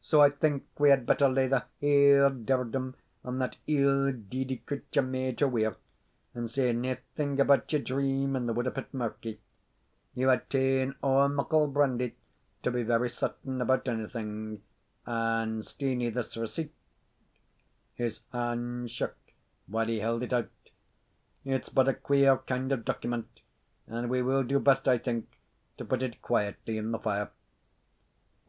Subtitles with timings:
[0.00, 5.00] So, I think, we had better lay the haill dirdum on that ill deedie creature,
[5.00, 5.76] Major Weir,
[6.34, 9.38] and say naething about your dream in the wood of Pitmurkie.
[10.12, 12.16] You had taen ower muckle brandy
[12.64, 14.60] to be very certain about onything;
[15.06, 16.74] and, Steenie, this receipt"
[17.94, 19.14] his hand shook
[19.68, 20.50] while he held it out
[21.44, 23.40] "it's but a queer kind of document,
[23.86, 25.28] and we will do best, I think,
[25.78, 27.30] to put it quietly in the fire."